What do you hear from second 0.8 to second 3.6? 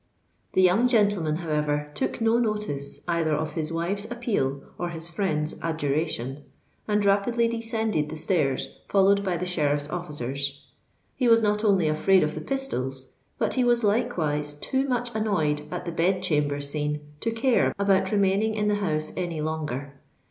gentleman, however, took no notice either of